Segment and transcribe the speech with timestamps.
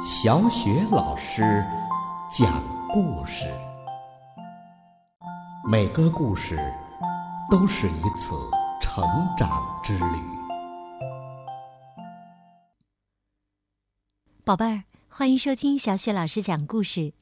[0.00, 1.42] 小雪老师
[2.30, 3.46] 讲故事，
[5.68, 6.56] 每个故事
[7.50, 8.32] 都是一次
[8.80, 9.04] 成
[9.36, 10.04] 长之旅。
[14.44, 17.12] 宝贝儿，欢迎收听小雪老师讲故事，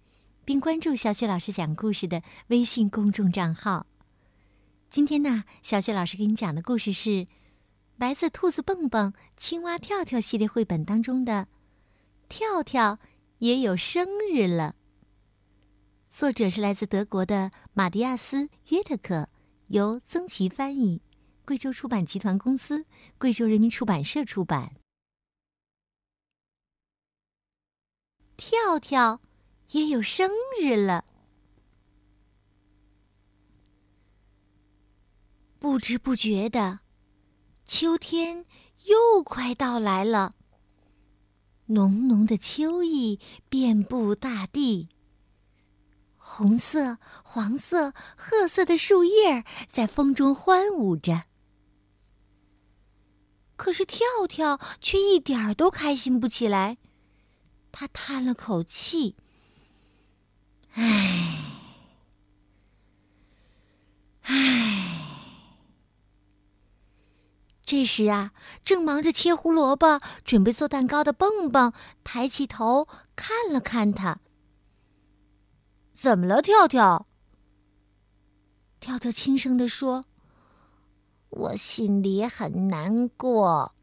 [0.45, 3.87] 并关注小雪老师讲故事的微信公众账号。
[4.91, 7.27] 今天呢，小雪老师给你讲的故事是
[7.97, 11.49] 来自《兔子蹦蹦、青蛙跳跳》系列绘本当中的。
[12.29, 12.99] 跳跳
[13.39, 14.75] 也有生日了。
[16.09, 19.29] 作者是来自德国的马蒂亚斯·约特克，
[19.69, 21.03] 由曾琦翻译，
[21.45, 22.87] 贵州出版集团公司、
[23.19, 24.77] 贵州人民出版社出版。
[28.37, 29.21] 跳跳
[29.71, 30.31] 也有生
[30.61, 31.05] 日了。
[35.59, 36.81] 不知不觉的，
[37.65, 38.47] 秋天
[38.85, 40.33] 又快到来了。
[41.67, 44.89] 浓浓的秋意遍布大地。
[46.17, 51.25] 红色、黄色、褐色的树叶在风中欢舞着。
[53.57, 56.77] 可是跳跳却一点儿都开心不起来。
[57.73, 59.17] 他叹了口气
[60.73, 61.45] ：“唉，
[64.23, 64.93] 唉。”
[67.67, 68.33] 这时啊，
[68.65, 71.73] 正忙着切胡萝卜、准备做蛋糕的蹦蹦
[72.05, 72.87] 抬起头
[73.17, 74.21] 看了看他。
[75.93, 77.09] 怎么了，跳跳？
[78.79, 80.05] 跳跳轻声地说
[81.29, 83.75] ：“我心里很难过。”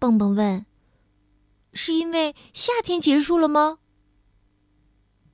[0.00, 0.64] 蹦蹦问
[1.74, 3.80] ：“是因为夏天结束了吗？”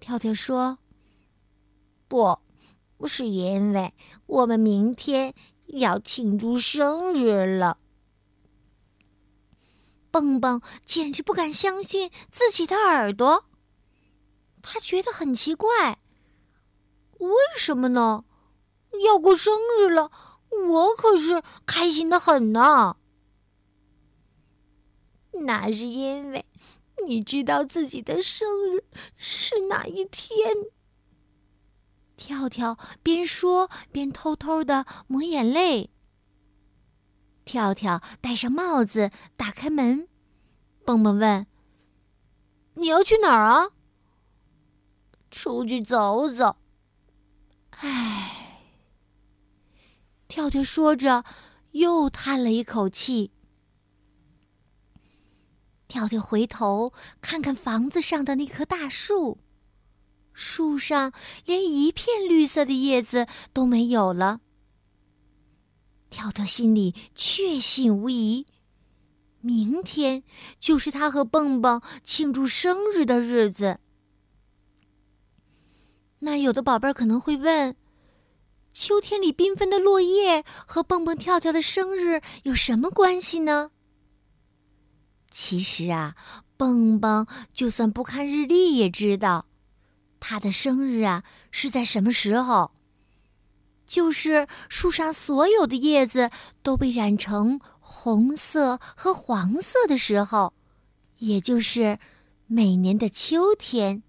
[0.01, 0.79] 跳跳说
[2.09, 2.41] ：“不，
[3.07, 3.95] 是因为
[4.27, 5.33] 我们明天。”
[5.69, 7.79] 要庆祝生日了，
[10.11, 13.45] 蹦蹦简直不敢相信自己的耳朵。
[14.63, 15.99] 他觉得很奇怪，
[17.19, 18.25] 为什么呢？
[19.05, 20.11] 要过生日了，
[20.69, 22.97] 我可是开心的很呢。
[25.33, 26.45] 那是因为
[27.07, 28.85] 你知道自己的生日
[29.17, 30.39] 是哪一天。
[32.19, 35.91] 跳跳边说边偷偷的抹眼泪。
[37.45, 40.09] 跳跳戴上帽子，打开门。
[40.85, 41.47] 蹦蹦问
[42.75, 43.71] ：“你要去哪儿啊
[45.31, 46.57] ？”“出去走走。”
[47.79, 48.35] 唉。
[50.27, 51.25] 跳跳说着，
[51.71, 53.33] 又叹了一口气。
[55.87, 56.93] 跳跳回头
[57.23, 59.39] 看看房子上的那棵大树。
[60.39, 61.13] 树上
[61.45, 64.41] 连一片绿色的叶子都没有了。
[66.11, 68.47] 跳跳心里确信无疑，
[69.41, 70.23] 明天
[70.61, 73.81] 就是他和蹦蹦庆祝生日的日子。
[76.21, 77.75] 那有的宝贝儿可能会问：
[78.73, 83.73] 秋天里缤纷的落叶和蹦蹦跳跳的生日有什么关系呢？
[85.33, 86.15] 其实啊，
[86.57, 89.48] 蹦蹦就算不看日历也知道。
[90.21, 92.73] 他的生日啊，是在什么时候？
[93.87, 96.31] 就是树上所有的叶子
[96.63, 100.53] 都被染成红色和黄色的时候，
[101.19, 101.99] 也就是
[102.47, 104.03] 每年的秋天。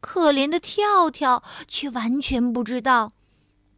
[0.00, 3.12] 可怜的跳跳却完全不知道，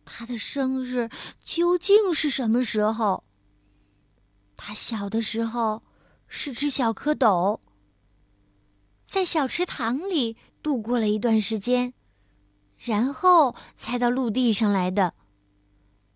[0.04, 1.08] 他的生日
[1.44, 3.22] 究竟是什么时候。
[4.56, 5.82] 他小的时候
[6.26, 7.60] 是只小蝌蚪。
[9.04, 11.94] 在小池塘里度过了一段时间，
[12.78, 15.14] 然后才到陆地上来的。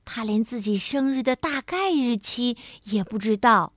[0.05, 3.75] 他连自己生日的大概日期也不知道。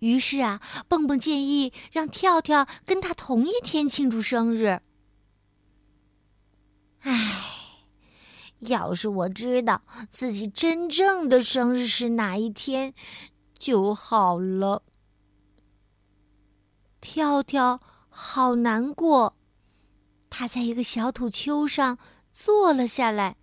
[0.00, 4.80] 于是啊，蹦蹦建议让跳跳跟他同一天庆祝生日。
[7.00, 7.44] 唉，
[8.58, 12.94] 要是我知道自己真正的生日是哪一天，
[13.58, 14.82] 就好了。
[17.00, 19.36] 跳跳好难过，
[20.28, 21.98] 他在一个小土丘上
[22.30, 23.36] 坐了下来。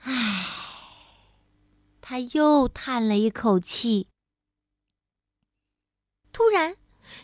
[0.00, 0.46] 唉，
[2.00, 4.08] 他又叹了一口气。
[6.32, 6.76] 突然，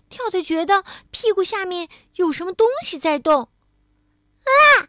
[0.09, 3.49] 跳跳觉得屁股下面有什么东西在动，
[4.43, 4.89] 啊！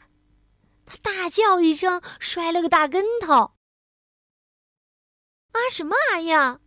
[0.85, 3.53] 他大叫一声，摔了个大跟头。
[5.51, 6.59] 啊什么啊呀！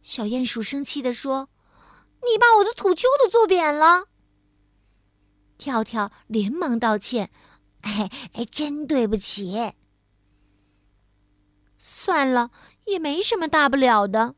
[0.00, 1.50] 小鼹鼠生气地说。
[2.22, 4.08] 你把我的土丘都坐扁了！
[5.58, 7.30] 跳跳连忙道歉
[7.82, 9.72] ：“哎哎，真对不起。”
[11.78, 12.50] 算了，
[12.86, 14.34] 也没什么大不了的。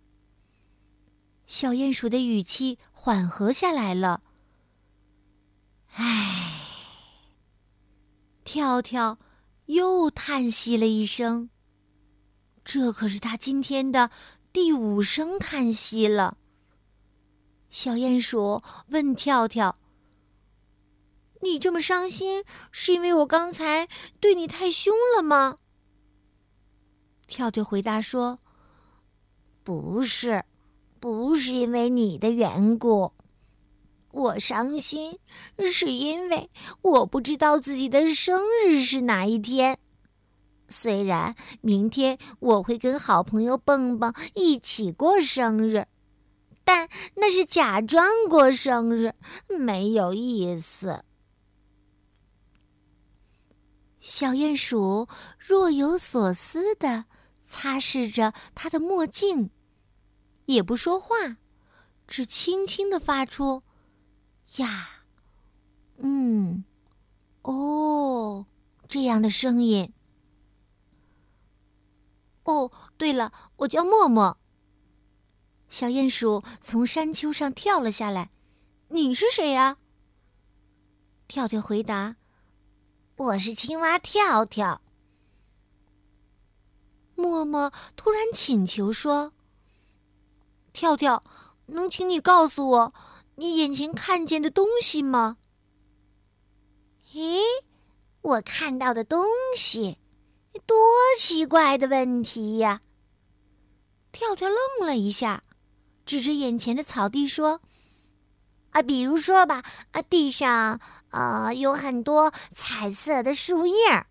[1.46, 4.22] 小鼹鼠的语气缓和下来了。
[5.94, 6.60] 唉，
[8.44, 9.18] 跳跳
[9.66, 11.48] 又叹息了一声。
[12.64, 14.10] 这可是他今天的
[14.52, 16.36] 第五声叹息了。
[17.70, 19.76] 小鼹鼠问跳跳
[21.42, 23.88] ：“你这么伤心，是因为我刚才
[24.20, 25.58] 对你太凶了吗？”
[27.26, 28.38] 跳跳回答说
[29.64, 30.44] ：“不是。”
[31.00, 33.12] 不是因为你的缘故，
[34.10, 35.16] 我伤心，
[35.64, 36.50] 是因为
[36.82, 39.78] 我不知道自己的生日是哪一天。
[40.66, 45.86] 虽然明天我会跟好朋友蹦蹦一起过生日，
[46.68, 49.14] 但那是假装过生日，
[49.58, 51.02] 没有意思。
[54.00, 57.06] 小鼹鼠若有所思的
[57.42, 59.48] 擦拭着他的墨镜。
[60.44, 61.38] 也不说话，
[62.06, 63.62] 只轻轻的发出
[64.56, 64.90] “呀，
[65.96, 66.64] 嗯，
[67.40, 68.44] 哦”
[68.86, 69.94] 这样的声音。
[72.44, 74.36] 哦，对了，我叫默默。
[75.68, 78.30] 小鼹鼠从山丘上跳了下来。
[78.88, 79.76] 你是谁呀？
[81.26, 82.16] 跳跳回答
[83.16, 84.80] ：“我是青蛙跳跳。”
[87.14, 89.32] 默默突然请求说。
[90.72, 91.22] 跳跳，
[91.66, 92.94] 能请你告诉我
[93.34, 95.36] 你眼前看见的东西吗？
[97.12, 97.40] 咦，
[98.22, 99.98] 我看到的东西，
[100.64, 100.76] 多
[101.18, 102.80] 奇怪的问题呀！
[104.12, 105.42] 跳跳愣了一下，
[106.08, 107.60] 指着眼前的草地说
[108.72, 109.62] ：“啊，比如说吧，
[109.92, 114.06] 啊，地上啊有很多彩色的树叶。”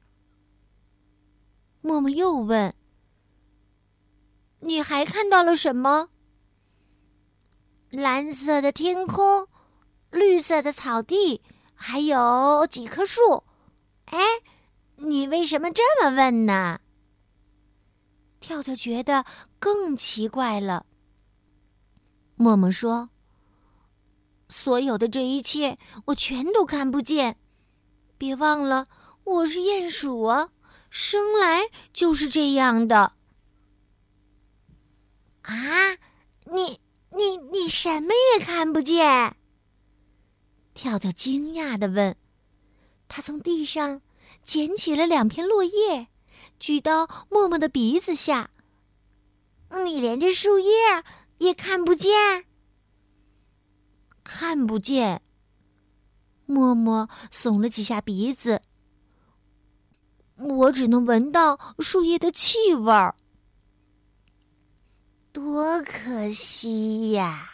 [1.81, 2.75] 默默又问
[4.61, 6.09] ：“你还看到了什么？”
[7.89, 9.47] 蓝色的天空，
[10.11, 11.41] 绿色的草地，
[11.73, 13.43] 还有几棵树。
[14.05, 14.19] 哎，
[14.97, 16.79] 你为什么这么问呢？
[18.39, 19.25] 跳跳觉得
[19.57, 20.85] 更奇怪了。
[22.37, 23.09] 默默说
[24.47, 27.35] ：“所有的这一切，我全都看不见。
[28.17, 28.87] 别忘了，
[29.25, 30.51] 我是鼹鼠啊，
[30.89, 33.11] 生来就是这样的。”
[35.43, 35.97] 啊，
[36.45, 36.79] 你。
[37.09, 39.37] 你你什么也看不见。
[40.75, 42.15] 跳跳惊讶的问
[43.07, 44.01] ：“他从地上
[44.43, 46.09] 捡起了两片落叶，
[46.59, 48.51] 举到默默的鼻子下。
[49.83, 50.71] 你连这树叶
[51.37, 52.45] 也看不见？
[54.23, 55.21] 看不见。”
[56.49, 58.61] 默默耸了几下鼻子，
[60.37, 63.15] 我只能闻到树叶的气味儿。
[65.33, 67.51] 多可惜呀！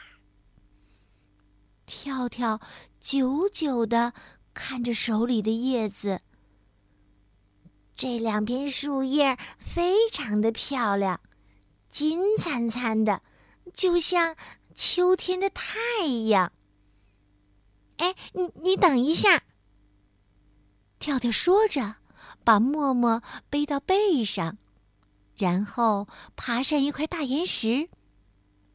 [1.86, 2.62] 跳跳
[3.00, 4.14] 久久的
[4.54, 6.22] 看着手里的叶子，
[7.96, 11.20] 这两片树叶非常的漂亮，
[11.90, 13.22] 金灿灿的，
[13.74, 14.36] 就像
[14.76, 16.52] 秋天的太阳。
[17.98, 19.44] 哎，你你等一下！
[21.00, 21.96] 跳跳说着，
[22.44, 24.58] 把默默背到背上。
[25.36, 27.90] 然后爬上一块大岩石，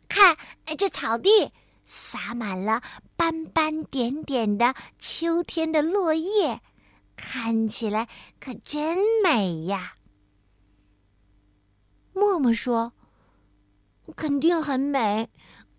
[0.08, 0.36] 看，
[0.76, 1.52] 这草地
[1.86, 2.82] 洒满了
[3.16, 6.60] 斑斑点点的秋天的落叶，
[7.14, 8.08] 看起来
[8.40, 9.94] 可真美呀。
[12.12, 12.92] 默默说
[14.16, 15.30] ：“肯定很美，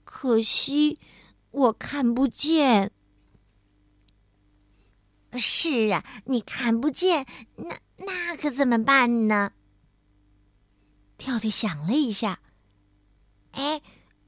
[0.04, 1.00] 可惜
[1.52, 2.92] 我看不见。”
[5.38, 9.52] 是啊，你看不见，那那可怎么办呢？
[11.18, 12.40] 跳跳想了一下，
[13.52, 13.82] 哎，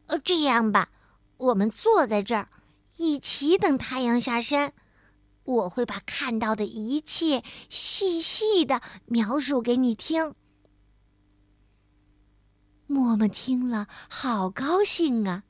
[0.05, 0.91] 呃，这样吧，
[1.37, 2.49] 我们坐在这儿，
[2.97, 4.73] 一起等太阳下山。
[5.43, 10.35] 我会把看到的一切细细的描述给你听。
[12.91, 15.43] 默默听了，好高兴啊！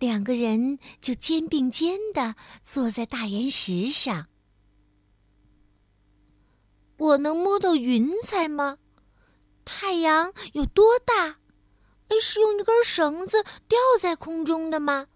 [0.00, 4.26] 两个人就肩并肩的坐在大岩石上。
[6.96, 8.78] 我能摸到云彩吗？
[9.64, 11.36] 太阳有多大？
[12.08, 15.06] 哎，是用一根绳子吊在空中的吗？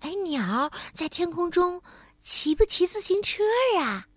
[0.00, 1.80] 哎，鸟在天空中
[2.20, 3.44] 骑不骑自行车
[3.76, 4.08] 呀？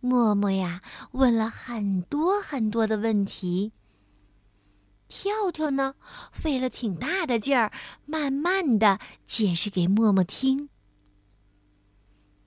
[0.00, 3.72] 默默呀，问了很多很多的问题。
[5.10, 5.96] 跳跳呢，
[6.32, 7.72] 费了挺大的劲儿，
[8.06, 10.70] 慢慢的解释给默默听。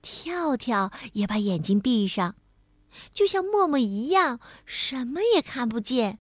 [0.00, 2.34] 跳跳也把眼睛闭上。
[3.12, 6.20] 就像默默一样，什么也看不见。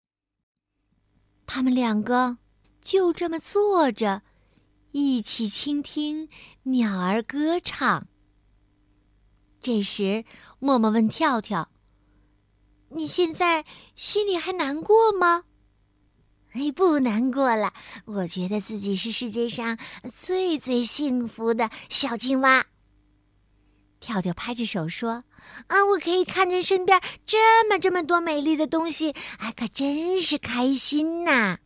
[1.47, 2.37] 他们两个
[2.83, 4.23] 就这么坐着，
[4.91, 6.29] 一起倾听
[6.65, 8.09] 鸟儿歌唱。
[9.61, 10.25] 这时，
[10.59, 11.71] 默默问跳跳
[12.91, 13.65] ：“你现在
[13.95, 15.45] 心里还难过吗
[16.57, 17.75] ？”“哎，不难过了。
[18.07, 19.77] 我觉得自己是世界上
[20.19, 22.65] 最最幸福的小青蛙。”
[24.01, 25.25] 跳跳拍着手说
[25.69, 31.59] ：“啊，我可以看见身边这么这么多美丽的东西，哎，可真是开心呐！”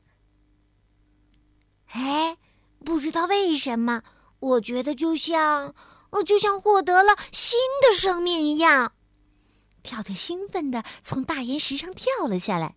[1.92, 2.36] 哎，
[2.84, 4.02] 不知道为什么，
[4.38, 5.74] 我觉得就像，
[6.10, 8.92] 哦，就像获得了新的生命一样。
[9.82, 12.76] 跳跳兴奋地从大岩石上跳了下来。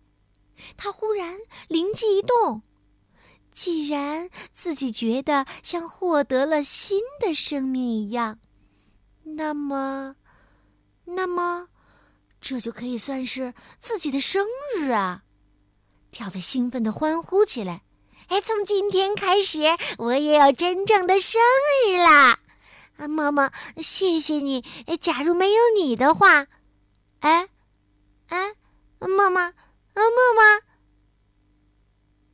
[0.76, 2.62] 他忽然灵机一动，
[3.50, 8.38] 既然自己觉得像获得了新的生命一样，
[9.22, 10.16] 那么，
[11.04, 11.68] 那么，
[12.40, 14.46] 这就可以算是自己的生
[14.76, 15.22] 日啊！
[16.10, 17.82] 跳跳兴奋地欢呼起来。
[18.28, 19.60] 哎，从今天开始，
[19.98, 21.40] 我也有真正的生
[21.86, 22.38] 日啦！
[22.96, 24.64] 啊，妈妈，谢谢你。
[25.00, 26.46] 假如没有你的话，
[27.20, 27.48] 哎，
[28.28, 28.54] 哎，
[28.98, 29.52] 妈妈，
[29.94, 30.34] 啊，默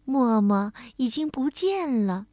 [0.05, 2.27] 默，默默已经不见了。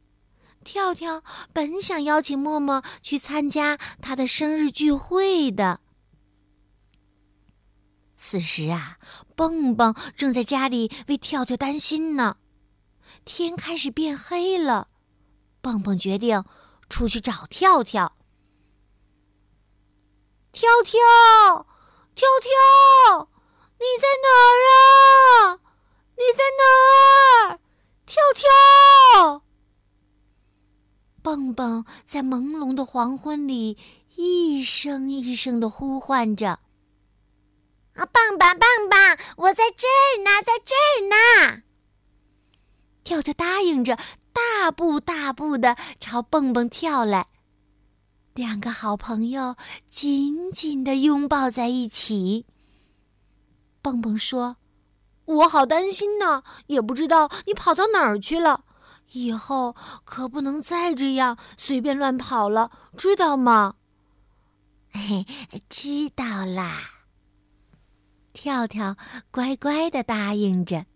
[0.64, 5.80] 跳跳本想邀请默默去参加他的生日聚会的。
[8.16, 8.98] 此时啊，
[9.36, 12.36] 蹦蹦正在家里为跳跳担心呢。
[13.24, 14.88] 天开始变黑了，
[15.60, 16.44] 蹦蹦决定
[16.90, 18.16] 出去找跳跳。
[20.50, 21.66] 跳跳，
[22.14, 23.28] 跳跳，
[23.80, 25.60] 你在哪儿啊？
[26.16, 27.60] 你在哪儿？
[28.06, 29.42] 跳跳！
[31.22, 33.76] 蹦蹦在朦胧的黄昏里
[34.16, 36.58] 一声一声的呼唤着
[37.94, 41.62] ：“啊，棒棒棒棒，我在这儿呢，在这儿呢！”
[43.04, 43.96] 跳跳答应着，
[44.32, 47.28] 大步大步的朝蹦蹦跳来。
[48.34, 49.56] 两个好朋友
[49.88, 52.46] 紧紧的拥抱在一起。
[53.80, 54.56] 蹦蹦说
[55.24, 58.64] ：“我好担心呢，也不知道你跑到哪儿去了。
[59.12, 63.76] 以后可不能再这样随便乱跑了，知道吗
[64.92, 65.24] ？”“嘿，
[65.68, 66.78] 知道啦。”
[68.32, 68.96] 跳跳
[69.30, 70.86] 乖乖的答应着。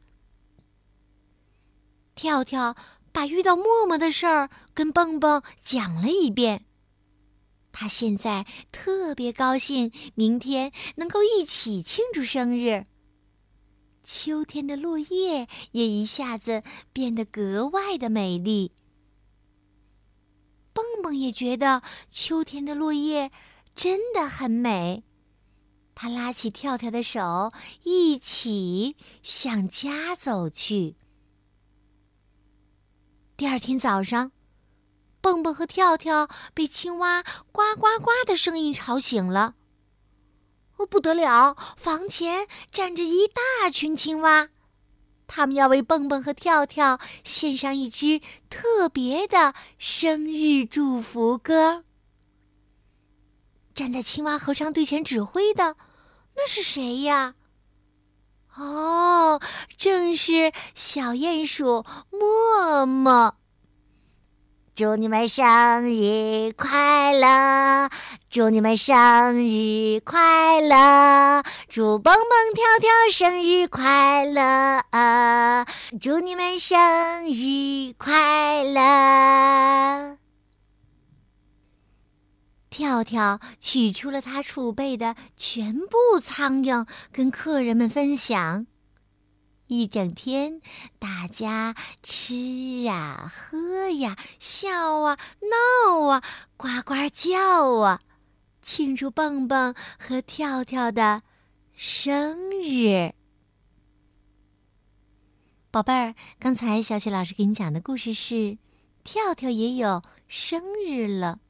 [2.14, 2.76] 跳跳
[3.10, 6.64] 把遇到默默的事儿跟蹦蹦讲了一遍。
[7.72, 12.86] 他现在特别高兴，明天能够一起庆祝生日。
[14.04, 16.62] 秋天的落叶也一下子
[16.92, 18.72] 变得格外的美丽。
[20.72, 23.30] 蹦蹦也觉得秋天的落叶
[23.74, 25.04] 真的很美。
[25.94, 27.52] 他拉起跳跳的手，
[27.84, 30.96] 一起向家走去。
[33.36, 34.32] 第二天早上，
[35.22, 39.54] 蹦蹦和跳跳被青蛙呱呱呱的声音吵醒了。
[40.76, 41.56] 哦，不得了！
[41.76, 44.48] 房前站着一大群青蛙，
[45.28, 51.84] 他们要为蹦蹦和跳跳献上一支特别的生日祝福歌。
[53.74, 55.76] 站在青蛙合唱队前指挥的，
[56.34, 57.36] 那是谁呀？
[58.56, 59.40] 哦，
[59.76, 63.36] 正是小鼹鼠默默。
[64.74, 67.90] 祝你们生日快乐！
[68.30, 71.42] 祝你们生日快乐！
[71.68, 74.82] 祝蹦蹦跳跳生日快乐！
[76.00, 80.16] 祝你们生日快乐！
[82.70, 88.66] 跳跳取出了他储备的全部苍蝇，跟客人们分享。
[89.72, 90.60] 一整天，
[90.98, 96.22] 大家吃呀，喝呀，笑啊，闹啊，
[96.58, 98.02] 呱呱叫啊，
[98.60, 101.22] 庆祝蹦蹦和跳跳的
[101.74, 103.14] 生日。
[105.70, 108.58] 宝贝儿，刚才小雪老师给你讲的故事是：
[109.02, 111.40] 跳跳也有生日了。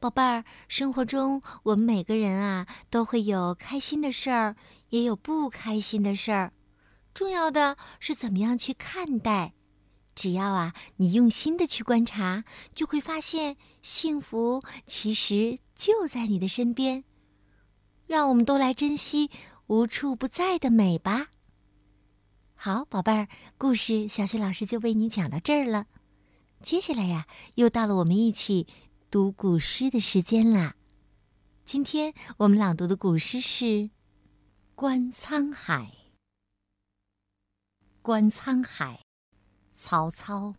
[0.00, 4.56] 宝贝儿，生活中我们每个人啊，都会有开心的事儿，
[4.88, 6.50] 也有不开心的事儿。
[7.18, 9.52] 重要的是怎么样去看待。
[10.14, 12.44] 只要啊，你用心的去观察，
[12.76, 17.02] 就会发现幸福其实就在你的身边。
[18.06, 19.32] 让我们都来珍惜
[19.66, 21.30] 无处不在的美吧。
[22.54, 23.26] 好，宝贝儿，
[23.58, 25.86] 故事小雪老师就为你讲到这儿了。
[26.62, 28.68] 接下来呀，又到了我们一起。
[29.10, 30.76] 读古诗的时间啦！
[31.64, 33.64] 今天我们朗读的古诗是
[34.76, 35.82] 《观沧海》。
[38.08, 39.04] 观沧海，
[39.74, 40.54] 曹操。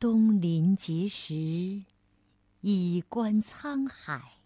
[0.00, 1.84] 东临碣石，
[2.60, 4.40] 以观沧海。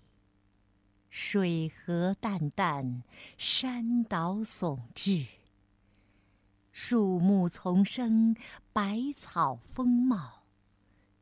[1.09, 3.01] 水何澹澹，
[3.39, 5.29] 山岛竦峙。
[6.73, 8.37] 树木丛生，
[8.71, 10.43] 百草丰茂。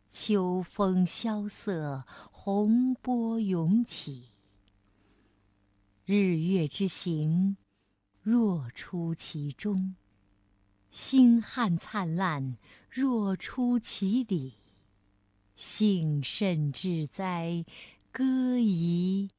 [0.09, 4.33] 秋风萧瑟，洪波涌起。
[6.04, 7.57] 日月之行，
[8.31, 9.95] 若出其中；
[10.91, 12.59] 星汉灿烂，
[12.91, 14.53] 若出其里。
[15.57, 17.65] 幸甚至哉，
[18.13, 19.31] 歌以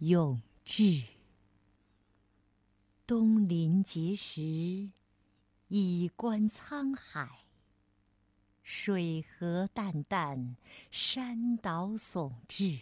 [0.00, 1.04] 咏志。
[3.06, 4.90] 东临碣石，
[5.68, 7.46] 以观沧海。
[8.62, 10.56] 水何澹澹，
[10.90, 12.78] 山岛竦峙。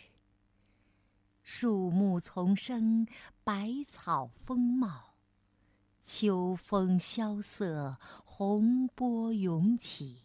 [1.45, 3.07] 树木丛生，
[3.45, 5.12] 百草丰茂。
[6.03, 10.25] 秋风萧瑟，洪波涌起。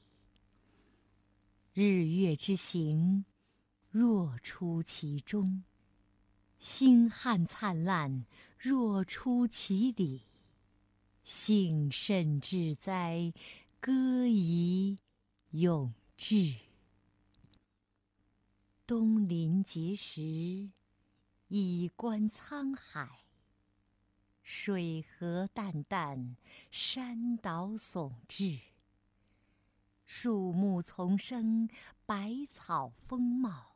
[1.72, 3.26] 日月之行，
[3.92, 5.62] 若出其中；
[6.58, 8.26] 星汉灿烂，
[8.58, 10.24] 若出其里。
[11.24, 13.32] 幸甚至哉，
[13.80, 14.98] 歌以
[15.52, 16.56] 咏志。
[18.88, 20.72] 东临碣石，
[21.50, 23.27] 以观沧海。
[24.50, 26.36] 水何澹澹，
[26.72, 28.62] 山岛竦峙。
[30.06, 31.68] 树木丛生，
[32.06, 33.76] 百草丰茂。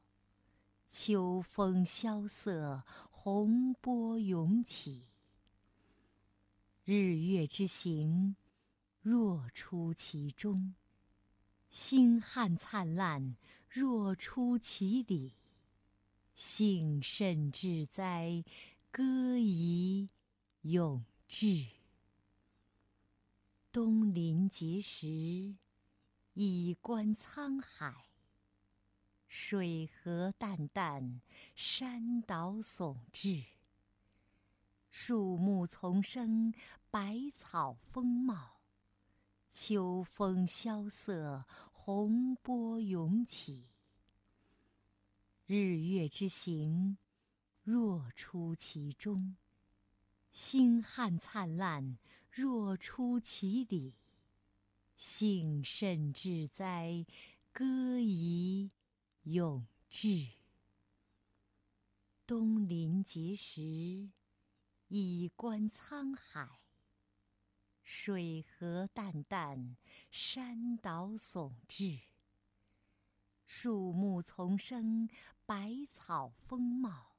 [0.88, 5.08] 秋风萧瑟，洪波涌起。
[6.86, 8.38] 日月之行，
[9.02, 10.74] 若出其中；
[11.70, 13.36] 星汉灿烂，
[13.68, 15.34] 若出其里。
[16.34, 18.46] 幸甚至哉，
[18.90, 20.08] 歌以
[20.62, 21.66] 永志。
[23.72, 25.56] 东临碣石。
[26.34, 28.06] 以观沧海。
[29.28, 31.20] 水何澹澹，
[31.56, 33.46] 山岛竦峙。
[34.90, 36.54] 树木丛生，
[36.90, 38.62] 百草丰茂。
[39.50, 43.68] 秋风萧瑟，洪波涌起。
[45.46, 46.98] 日月之行，
[47.64, 49.36] 若出其中；
[50.32, 51.98] 星汉灿烂，
[52.32, 53.94] 若出其里。
[54.96, 57.06] 幸甚至哉，
[57.52, 58.72] 歌以
[59.24, 60.28] 咏志。
[62.26, 64.10] 东临碣石，
[64.88, 66.62] 以观沧海。
[67.84, 69.76] 水何澹澹，
[70.12, 72.00] 山岛竦峙。
[73.46, 75.10] 树木丛生，
[75.46, 77.11] 百草丰茂。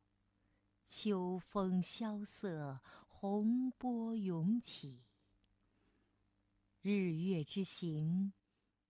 [0.94, 2.78] 秋风萧瑟，
[3.08, 5.02] 洪波涌起。
[6.82, 8.34] 日月之行，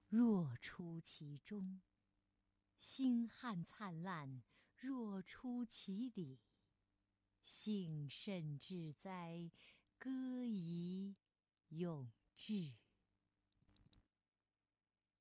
[0.09, 1.81] 若出其中；
[2.81, 4.43] 星汉灿烂，
[4.77, 6.41] 若出其里。
[7.45, 9.49] 幸甚至哉，
[9.97, 11.15] 歌以
[11.69, 12.73] 咏志。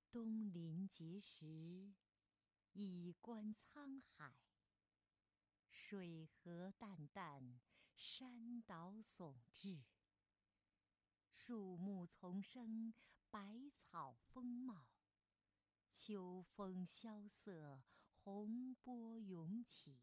[0.09, 1.93] 东临碣石，
[2.73, 4.33] 以观沧海。
[5.83, 7.57] 水何澹澹，
[7.95, 9.81] 山岛竦峙。
[11.31, 12.93] 树木丛生，
[13.31, 14.85] 百草丰茂。
[15.91, 17.81] 秋风萧瑟，
[18.13, 19.99] 洪波涌起。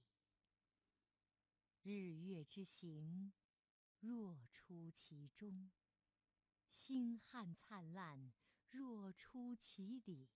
[1.83, 3.33] 日月之行，
[4.01, 5.71] 若出其中；
[6.73, 8.33] 星汉灿烂，
[8.69, 10.29] 若出其里。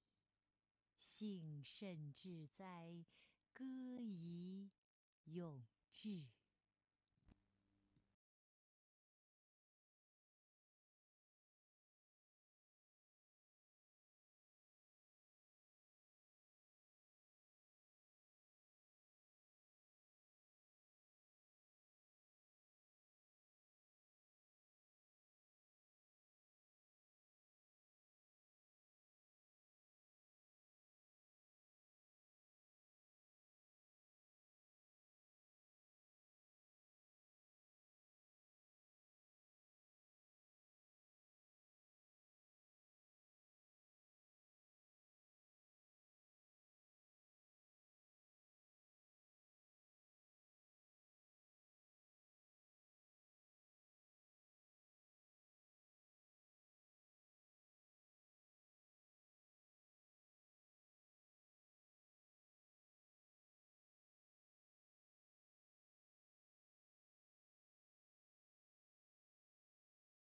[1.01, 3.05] 幸甚至哉，
[3.53, 3.65] 歌
[4.01, 4.71] 以
[5.27, 6.25] 永志。